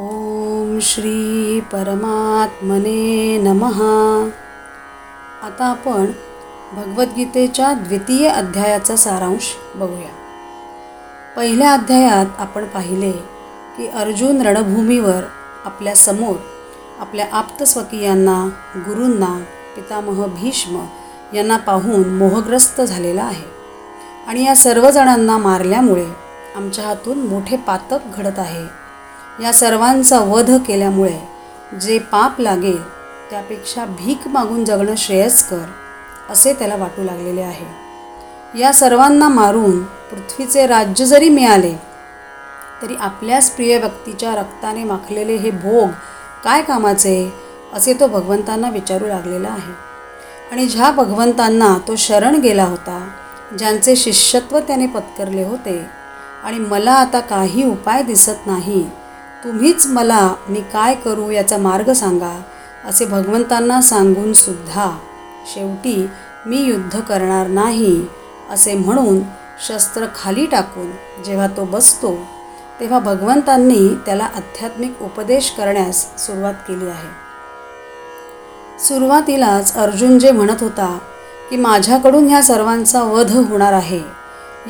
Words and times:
ओम 0.00 0.78
श्री 0.82 1.60
परमात्मने 1.60 3.38
नमः. 3.38 3.82
आता 5.46 5.64
आपण 5.64 6.06
भगवद्गीतेच्या 6.72 7.72
द्वितीय 7.72 8.28
अध्यायाचा 8.28 8.96
सारांश 8.96 9.56
बघूया. 9.74 10.08
पहिल्या 11.36 11.72
अध्यायात 11.72 12.26
आपण 12.38 12.64
पाहिले 12.64 13.12
की 13.76 13.88
अर्जुन 13.88 14.42
रणभूमीवर 14.42 15.20
आपल्यासमोर 15.64 16.36
आपल्या 17.00 17.26
आप्तस्वकीयांना 17.32 18.48
गुरूंना 18.76 19.44
पितामह 19.76 20.26
भीष्म 20.26 20.84
यांना 21.34 21.56
पाहून 21.56 22.14
मोहग्रस्त 22.14 22.80
झालेला 22.80 23.22
आहे. 23.22 23.48
आणि 24.26 24.44
या 24.44 24.56
सर्वजणांना 24.56 25.38
मारल्यामुळे 25.38 26.06
आमच्या 26.56 26.84
हातून 26.84 27.18
मोठे 27.18 27.56
पातक 27.56 27.98
घडत 28.16 28.38
आहे. 28.38 28.89
या 29.42 29.52
सर्वांचा 29.52 30.18
वध 30.20 30.50
केल्यामुळे 30.66 31.18
जे 31.80 31.98
पाप 31.98 32.40
लागेल 32.40 32.82
त्यापेक्षा 33.30 33.84
भीक 33.84 34.26
मागून 34.28 34.64
जगणं 34.64 34.94
श्रेयस्कर 34.98 35.62
असे 36.30 36.52
त्याला 36.52 36.76
वाटू 36.76 37.02
लागलेले 37.02 37.42
आहे. 37.42 37.66
या 38.60 38.72
सर्वांना 38.72 39.28
मारून 39.28 39.82
पृथ्वीचे 40.10 40.66
राज्य 40.66 41.04
जरी 41.04 41.28
मिळाले 41.28 41.72
तरी 42.82 42.94
आपल्याच 43.00 43.50
प्रिय 43.50 43.78
व्यक्तीच्या 43.78 44.34
रक्ताने 44.34 44.84
माखलेले 44.84 45.36
हे 45.36 45.50
भोग 45.50 45.88
काय 46.44 46.62
कामाचे 46.62 47.32
असे 47.74 47.94
तो 48.00 48.06
भगवंतांना 48.06 48.70
विचारू 48.70 49.06
लागलेला 49.06 49.48
आहे. 49.48 49.72
आणि 50.52 50.66
ज्या 50.66 50.90
भगवंतांना 50.90 51.76
तो 51.88 51.96
शरण 51.96 52.40
गेला 52.40 52.64
होता 52.64 53.08
ज्यांचे 53.58 53.96
शिष्यत्व 53.96 54.58
त्याने 54.58 54.86
पत्करले 54.86 55.44
होते 55.44 55.80
आणि 56.44 56.58
मला 56.58 56.92
आता 56.92 57.20
काही 57.20 57.64
उपाय 57.64 58.02
दिसत 58.02 58.46
नाही 58.46 58.88
तुम्हीच 59.44 59.86
मला 59.86 60.34
मी 60.48 60.60
काय 60.60 60.94
करू 60.94 61.30
याचा 61.30 61.56
मार्ग 61.56 61.92
सांगा 61.92 62.40
असे 62.88 63.04
भगवंतांना 63.04 63.80
सांगून 63.80 64.32
सुद्धा 64.32 64.90
शेवटी 65.54 66.08
मी 66.46 66.56
युद्ध 66.56 67.00
करणार 67.00 67.46
नाही 67.46 68.06
असे 68.50 68.74
म्हणून 68.74 69.20
शस्त्र 69.68 70.06
खाली 70.14 70.46
टाकून 70.46 70.90
जेव्हा 71.24 71.46
तो 71.46 71.64
बसतो 71.64 72.18
तेव्हा 72.80 72.98
भगवंतांनी 72.98 73.88
त्याला 74.06 74.24
आध्यात्मिक 74.24 75.02
उपदेश 75.02 75.50
करण्यास 75.50 76.26
सुरुवात 76.26 76.54
केली 76.54 76.86
आहे. 76.86 77.08
सुरुवातीलाच 78.78 79.76
अर्जुन 79.76 80.18
जे 80.18 80.30
म्हणत 80.30 80.62
होता 80.62 80.98
की 81.50 81.56
माझ्याकडून 81.56 82.28
ह्या 82.28 82.42
सर्वांचा 82.42 83.02
वध 83.02 83.32
होणार 83.32 83.72
आहे 83.72 84.00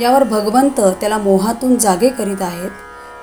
यावर 0.00 0.22
भगवंत 0.22 0.80
त्याला 0.80 1.18
मोहातून 1.18 1.76
जागे 1.76 2.08
करीत 2.08 2.42
आहेत 2.42 2.70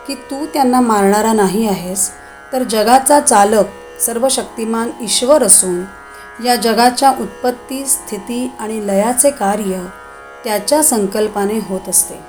की 0.08 0.16
तू 0.16 0.46
त्यांना 0.46 0.82
मारणारा 0.82 1.34
नाही 1.34 1.68
आहेस 1.68 2.12
तर 2.54 2.64
जगाचा 2.64 3.20
चालक 3.20 3.66
सर्व 4.02 4.28
शक्तिमान 4.28 4.90
ईश्वर 5.02 5.44
असून 5.44 5.84
या 6.46 6.56
जगाच्या 6.56 7.14
उत्पत्ती 7.20 7.86
स्थिती 7.86 8.52
आणि 8.60 8.88
लयाचे 8.88 9.30
कार्य 9.30 9.86
त्याच्या 10.44 10.84
संकल्पाने 10.84 11.60
होत 11.70 11.90
असते. 11.90 12.20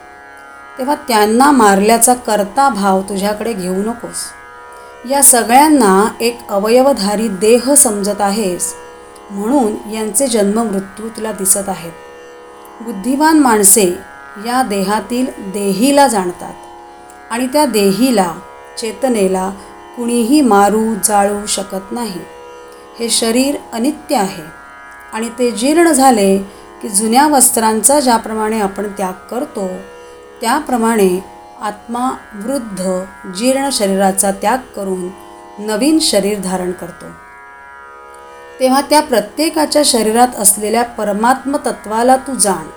तेव्हा 0.79 0.95
त्यांना 0.95 1.51
मारल्याचा 1.51 2.15
कर्ता 2.15 2.69
भाव 2.69 3.03
तुझ्याकडे 3.03 3.53
घेऊ 3.53 3.75
नकोस. 3.75 4.25
या 5.11 5.23
सगळ्यांना 5.23 6.09
एक 6.21 6.39
अवयवधारी 6.49 7.29
देह 7.29 7.75
समजत 7.75 8.21
आहेस 8.21 8.75
म्हणून 9.31 9.91
यांचे 9.91 10.27
जन्म 10.27 10.63
मृत्यू 10.63 11.09
तुला 11.09 11.33
दिसत 11.33 11.69
आहेत. 11.69 11.93
बुद्धिमान 12.81 13.39
माणसे 13.39 13.87
या 14.47 14.63
देहातील 14.63 15.27
देहीला 15.39 16.09
जाणतात. 16.09 16.53
आणि 17.31 17.47
त्या 17.47 17.65
देहीला 17.67 18.33
चेतनेला 18.79 19.51
कुणीही 19.97 20.41
मारू 20.41 20.95
जाळू 21.05 21.47
शकत 21.47 21.93
नाही. 21.93 22.21
हे 22.99 23.09
शरीर 23.09 23.57
अनित्य 23.73 24.17
आहे 24.17 24.43
आणि 25.13 25.29
ते 25.39 25.51
जीर्ण 25.51 25.93
झाले 25.93 26.39
की 26.83 26.89
जुन्या 26.89 27.27
वस्त्रांचा 27.27 28.01
ज्याप्रमाणे 28.01 28.61
आपण 28.61 28.89
त्याग 28.89 29.13
करतो 29.31 29.69
त्याप्रमाणे 30.41 31.09
आत्मा 31.63 32.11
वृद्ध 32.35 33.05
जीर्ण 33.35 33.69
शरीराचा 33.73 34.31
त्याग 34.31 34.59
करून 34.77 35.09
नवीन 35.59 35.99
शरीर 35.99 36.39
धारण 36.39 36.73
करतो. 36.73 37.07
तेव्हा 38.61 38.81
त्या 38.81 39.01
प्रत्येकाच्या 39.01 39.83
शरीरात 39.85 40.37
असलेल्या 40.39 40.83
परमात्म 40.83 41.57
तत्वाला 41.57 42.17
तू 42.17 42.35
जाण 42.35 42.69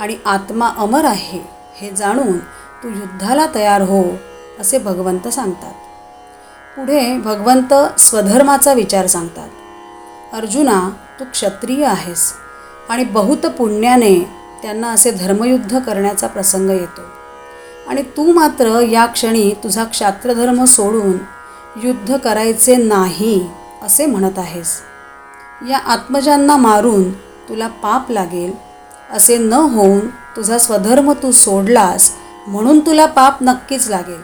आणि 0.00 0.16
आत्मा 0.26 0.68
अमर 0.76 1.04
आहे 1.04 1.40
हे 1.74 1.90
जाणून 1.90 2.38
तू 2.86 2.90
युद्धाला 2.90 3.46
तयार 3.54 3.82
हो 3.82 4.02
असे 4.60 4.78
भगवंत 4.78 5.28
सांगतात. 5.28 5.72
पुढे 6.76 7.18
भगवंत 7.18 7.74
स्वधर्माचा 7.98 8.72
विचार 8.72 9.06
सांगतात. 9.06 9.48
अर्जुना 10.32 10.90
तू 11.20 11.24
क्षत्रिय 11.24 11.84
आहेस 11.84 12.32
आणि 12.88 13.04
बहुत 13.04 13.46
पुण्याने 13.46 14.20
त्यांना 14.62 14.88
असे 14.88 15.10
धर्मयुद्ध 15.10 15.78
करण्याचा 15.78 16.26
प्रसंग 16.26 16.70
येतो. 16.70 17.00
आणि 17.88 18.02
तू 18.02 18.32
मात्र 18.32 18.80
या 18.80 19.06
क्षणी 19.06 19.54
तुझा 19.64 19.84
क्षात्रधर्म 19.84 20.64
सोडून 20.64 21.18
युद्ध 21.84 22.16
करायचे 22.16 22.76
नाही 22.76 23.48
असे 23.82 24.06
म्हणत 24.06 24.38
आहेस. 24.38 24.80
या 25.68 25.78
आत्मजांना 25.78 26.56
मारून 26.56 27.12
तुला 27.12 27.68
पाप 27.68 28.10
लागेल 28.10 28.52
असे 29.12 29.38
न 29.38 29.52
होऊन 29.52 30.00
तुझा 30.08 30.58
स्वधर्म 30.58 31.12
तू 31.12 31.32
सोडलास 31.32 32.12
म्हणून 32.46 32.80
तुला 32.80 33.06
पाप 33.06 33.42
नक्कीच 33.42 33.88
लागेल. 33.88 34.20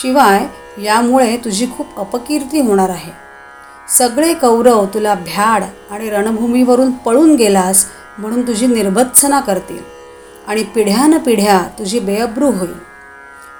शिवाय 0.00 0.46
यामुळे 0.82 1.36
तुझी 1.36 1.66
खूप 1.76 1.98
अपकीर्ती 1.98 2.60
होणार 2.60 2.88
आहे. 2.88 3.12
सगळे 3.88 4.34
कौरव 4.34 4.84
तुला 4.86 5.14
भ्याड 5.14 5.64
आणि 5.90 6.10
रणभूमीवरून 6.10 6.90
पळून 6.92 7.34
गेलास 7.34 7.84
म्हणून 8.18 8.46
तुझी 8.46 8.66
निर्भत्सना 8.66 9.40
करतील 9.40 9.82
आणि 10.48 10.62
पिढ्यान 10.62 11.18
पिढ्या 11.18 11.60
तुझी 11.78 11.98
बेअब्रू 12.00 12.50
होईल. 12.50 12.78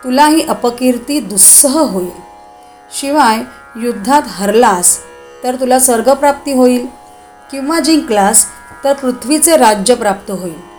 तुला 0.04 0.26
ही 0.26 0.42
अपकीर्ती 0.42 1.20
दुस्सह 1.20 1.78
होईल. 1.78 2.10
शिवाय 3.00 3.42
युद्धात 3.76 4.22
हरलास 4.26 4.98
तर 5.44 5.54
तुला 5.54 5.78
स्वर्गप्राप्ती 5.78 6.52
होईल 6.52 6.86
किंवा 7.50 7.81
जिंकलास 7.81 8.47
तर 8.84 8.92
पृथ्वीचे 8.92 9.56
राज्य 9.56 9.94
प्राप्त 9.94 10.31
होईल. 10.31 10.71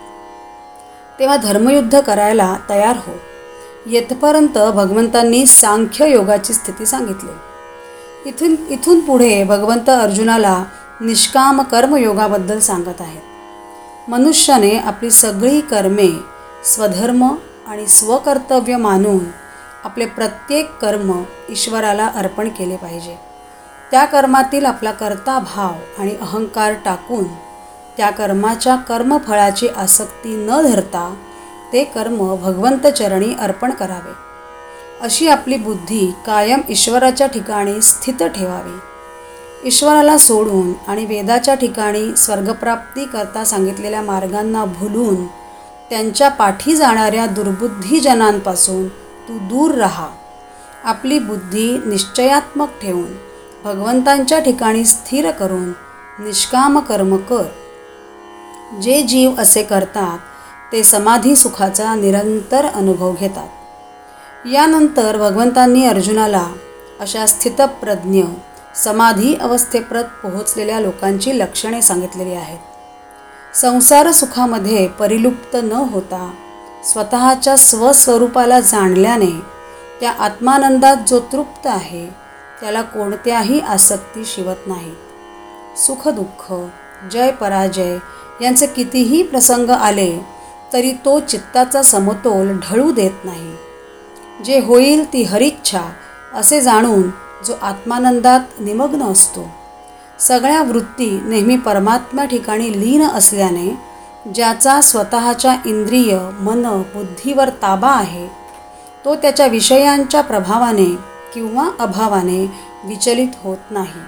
तेव्हा 1.18 1.36
धर्मयुद्ध 1.36 2.00
करायला 2.00 2.56
तयार 2.68 2.96
हो. 2.96 3.12
येथपर्यंत 3.86 4.58
भगवंतांनी 4.58 5.46
सांख्य 5.46 6.08
योगाची 6.08 6.52
स्थिती 6.52 6.86
सांगितली. 6.86 7.30
इथून 8.28 8.56
इथून 8.68 9.00
पुढे 9.00 9.44
भगवंत 9.44 9.88
अर्जुनाला 9.90 10.64
निष्काम 11.00 11.62
कर्मयोगाबद्दल 11.62 12.58
सांगत 12.58 13.00
आहेत. 13.00 13.22
मनुष्याने 14.10 14.78
आपली 14.78 15.10
सगळी 15.10 15.60
कर्मे 15.60 16.08
स्वधर्म 16.64 17.34
आणि 17.66 17.86
स्वकर्तव्य 17.86 18.76
मानून 18.76 19.18
आपले 19.84 20.06
प्रत्येक 20.06 20.70
कर्म 20.70 21.22
ईश्वराला 21.48 22.06
अर्पण 22.06 22.48
केले 22.48 22.76
पाहिजे. 22.76 23.16
त्या 23.90 24.04
कर्मातील 24.04 24.66
आपला 24.66 24.92
कर्ता 24.92 25.38
भाव 25.38 26.02
आणि 26.02 26.16
अहंकार 26.20 26.72
टाकून 26.84 27.24
त्या 27.96 28.10
कर्माच्या 28.10 28.76
कर्मफळाची 28.76 29.68
आसक्ती 29.68 30.34
न 30.36 30.60
धरता 30.62 31.14
ते 31.72 31.84
कर्म 31.84 32.16
भगवंतचरणी 32.36 33.34
अर्पण 33.40 33.70
करावे. 33.70 34.12
अशी 35.00 35.28
आपली 35.28 35.56
बुद्धी 35.56 36.06
कायम 36.26 36.60
ईश्वराच्या 36.68 37.26
ठिकाणी 37.26 37.80
स्थित 37.82 38.22
ठेवावी. 38.34 38.78
ईश्वराला 39.68 40.16
सोडून 40.18 40.72
आणि 40.88 41.04
वेदाच्या 41.06 41.54
ठिकाणी 41.54 42.16
स्वर्गप्राप्ती 42.16 43.04
करता 43.04 43.44
सांगितलेल्या 43.44 44.02
मार्गांना 44.02 44.64
भुलून 44.64 45.24
त्यांच्या 45.90 46.28
पाठी 46.28 46.76
जाणाऱ्या 46.76 47.26
दुर्बुद्धीजनांपासून 47.26 48.88
तू 49.28 49.38
दूर 49.48 49.74
राहा. 49.74 50.08
आपली 50.84 51.18
बुद्धी 51.18 51.70
निश्चयात्मक 51.86 52.80
ठेवून 52.82 53.12
भगवंतांच्या 53.64 54.38
ठिकाणी 54.38 54.84
स्थिर 54.84 55.30
करून 55.30 55.68
निष्काम 56.18 56.78
कर्म 56.78 57.16
कर. 57.16 57.42
जे 58.82 59.02
जीव 59.02 59.34
असे 59.38 59.62
करतात 59.62 60.18
ते 60.72 60.82
समाधी 60.84 61.36
सुखाचा 61.36 61.94
निरंतर 61.94 62.66
अनुभव 62.66 63.14
घेतात. 63.20 63.48
यानंतर 64.46 65.16
भगवंतांनी 65.16 65.84
अर्जुनाला 65.86 66.46
अशा 67.00 67.26
स्थितप्रज्ञ 67.26 68.22
समाधी 68.74 69.34
अवस्थेप्रत 69.34 70.04
पोहोचलेल्या 70.22 70.80
लोकांची 70.80 71.38
लक्षणे 71.38 71.82
सांगितलेली 71.82 72.34
आहेत. 72.34 72.58
संसार 73.56 74.10
सुखामध्ये 74.10 74.86
परिलुप्त 74.88 75.56
न 75.56 75.72
होता 75.72 76.30
स्वतःच्या 76.84 77.56
स्वस्वरूपाला 77.56 78.60
जाणल्याने 78.60 79.30
त्या 80.00 80.10
आत्मानंदात 80.18 80.96
जो 81.08 81.20
तृप्त 81.32 81.66
आहे 81.66 82.06
त्याला 82.60 82.82
कोणत्याही 82.82 83.60
आसक्ती 83.60 84.24
शिवत 84.24 84.66
नाहीत 84.66 85.78
सुखदुःख 85.78 86.52
जय 87.12 87.30
पराजय 87.30 87.96
यांचे 88.42 88.66
कितीही 88.66 89.22
प्रसंग 89.22 89.70
आले 89.70 90.18
तरी 90.72 90.92
तो 91.04 91.20
चित्ताचा 91.20 91.82
समतोल 91.82 92.58
ढळू 92.58 92.90
देत 92.92 93.24
नाही. 93.24 93.52
जे 94.44 94.58
होईल 94.60 95.12
ती 95.12 95.22
हरिच्छा 95.22 95.82
असे 96.34 96.60
जाणून 96.60 97.02
जो 97.46 97.54
आत्मानंदात 97.62 98.60
निमग्न 98.60 99.02
असतो. 99.02 99.48
सगळ्या 100.18 100.62
वृत्ती 100.62 101.20
नेहमी 101.24 101.56
परमात्मा 101.56 102.24
ठिकाणी 102.24 102.70
लीन 102.80 103.02
असल्याने 103.02 103.78
ज्याचा 104.34 104.80
स्वतःच्या 104.80 105.56
इंद्रिय 105.66 106.18
मन 106.40 106.82
बुद्धीवर 106.94 107.48
ताबा 107.62 107.90
आहे 107.90 108.26
तो 109.04 109.14
त्याच्या 109.14 109.46
विषयांच्या 109.46 110.20
प्रभावाने 110.20 110.90
किंवा 111.34 111.68
अभावाने 111.78 112.44
विचलित 112.84 113.28
होत 113.42 113.70
नाही. 113.70 114.00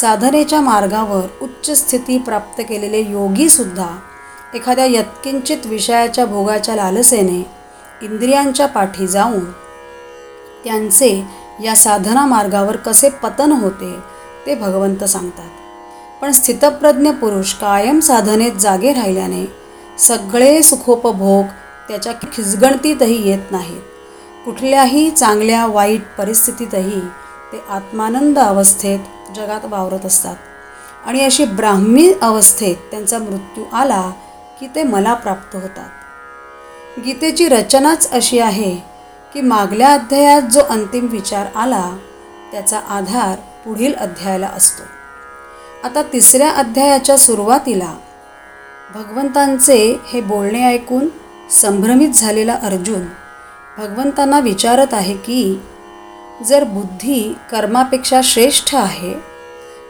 साधनेच्या 0.00 0.60
मार्गावर 0.60 1.26
उच्च 1.40 1.70
स्थिती 1.70 2.18
प्राप्त 2.18 2.62
केलेले 2.68 2.98
योगीसुद्धा 2.98 3.86
एखाद्या 4.54 4.84
यत्किंचित 4.84 5.66
विषयाच्या 5.66 6.26
भोगाच्या 6.26 6.74
लालसेने 6.74 7.46
इंद्रियांच्या 8.02 8.66
पाठी 8.66 9.06
जाऊन 9.06 9.44
त्यांचे 10.64 11.24
या 11.64 11.76
साधना 11.76 12.26
मार्गावर 12.26 12.76
कसे 12.76 13.08
पतन 13.08 13.52
होते 13.52 13.94
ते 14.46 14.54
भगवंत 14.54 15.04
सांगतात. 15.04 15.48
पण 16.22 16.30
स्थितप्रज्ञ 16.30 17.10
पुरुष 17.10 17.54
कायम 17.54 18.00
साधनेत 18.00 18.52
जागे 18.52 18.92
राहिल्याने 18.92 19.44
सगळे 19.98 20.62
सुखोपभोग 20.62 21.44
त्याच्या 21.88 22.12
खिजगणतीतही 22.12 23.30
येत 23.30 23.52
नाहीत. 23.52 23.82
कुठल्याही 24.44 25.10
चांगल्या 25.10 25.66
वाईट 25.66 26.02
परिस्थितीतही 26.18 27.00
ते 27.52 27.64
आत्मानंद 27.70 28.38
अवस्थेत 28.38 28.98
जगात 29.34 29.60
वावरत 29.64 30.06
असतात. 30.06 30.36
आणि 31.06 31.24
अशी 31.24 31.44
ब्राह्मी 31.44 32.12
अवस्थेत 32.22 32.76
त्यांचा 32.90 33.18
मृत्यू 33.18 33.64
आला 33.72 34.10
की 34.60 34.66
ते 34.74 34.82
मला 34.82 35.14
प्राप्त 35.14 35.56
होतात. 35.56 35.88
गीतेची 37.04 37.48
रचनाच 37.48 38.10
अशी 38.10 38.38
आहे 38.38 38.76
की 39.34 39.40
मागल्या 39.40 39.92
अध्यायात 39.92 40.42
जो 40.42 40.60
अंतिम 40.60 41.06
विचार 41.06 41.46
आला 41.56 41.96
त्याचा 42.52 42.78
आधार 42.78 43.38
पुढील 43.64 43.94
अध्यायाला 43.94 44.46
असतो. 44.46 44.82
आता 45.84 46.02
तिसऱ्या 46.02 46.50
अध्यायाच्या 46.50 47.18
सुरुवातीला 47.18 47.94
भगवंतांचे 48.94 50.00
हे 50.12 50.20
बोलणे 50.20 50.64
ऐकून 50.64 51.08
संभ्रमित 51.50 52.08
झालेला 52.08 52.54
अर्जुन 52.54 53.04
भगवंतांना 53.78 54.40
विचारत 54.40 54.94
आहे 54.94 55.16
की 55.16 55.60
जर 56.44 56.64
बुद्धी 56.64 57.34
कर्मापेक्षा 57.50 58.20
श्रेष्ठ 58.24 58.74
आहे 58.74 59.14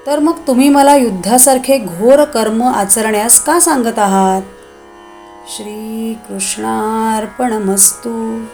तर 0.07 0.19
मग 0.19 0.39
तुम्ही 0.47 0.69
मला 0.69 0.97
युद्धासारखे 0.97 1.79
घोर 1.79 2.25
कर्म 2.25 2.63
आचरण्यास 2.63 3.41
का 3.41 3.61
सांगत 3.61 3.99
आहात? 3.99 4.43
श्रीकृष्णार्पणमस्तू. 5.57 8.45